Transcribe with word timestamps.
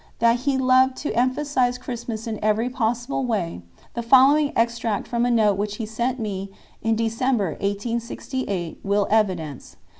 That 0.17 0.39
he 0.49 0.57
loved 0.57 0.97
to 1.05 1.15
emphasize 1.15 1.77
Christmas 1.77 2.25
in 2.25 2.43
every 2.43 2.71
possible 2.71 3.23
way, 3.23 3.61
the 3.93 4.01
following 4.01 4.51
extract 4.55 5.07
from 5.07 5.27
a 5.27 5.29
note 5.29 5.59
which 5.59 5.75
he 5.75 5.85
sent 5.85 6.19
me 6.19 6.49
in 6.81 6.95
December, 6.95 7.49
1868, 7.59 8.79
will 8.81 9.07
evidence. 9.11 9.75